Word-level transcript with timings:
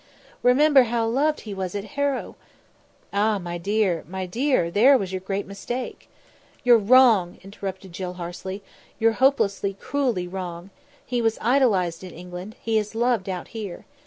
Remember 0.41 0.81
how 0.85 1.05
loved 1.05 1.41
he 1.41 1.53
was 1.53 1.75
at 1.75 1.83
Harrow" 1.93 2.35
"Ah! 3.13 3.37
my 3.37 3.59
dear, 3.59 4.03
my 4.07 4.25
dear, 4.25 4.71
there 4.71 4.97
was 4.97 5.11
your 5.11 5.21
great 5.21 5.45
mistake..." 5.45 6.09
"You're 6.63 6.79
wrong," 6.79 7.37
interrupted 7.43 7.93
Jill 7.93 8.13
harshly. 8.13 8.63
"You're 8.97 9.11
hopelessly, 9.21 9.75
cruelly 9.79 10.27
wrong. 10.27 10.71
He 11.05 11.21
was 11.21 11.37
idolised 11.39 12.03
in 12.03 12.15
England; 12.15 12.55
he 12.63 12.79
is 12.79 12.95
loved 12.95 13.29
out 13.29 13.49
here. 13.49 13.85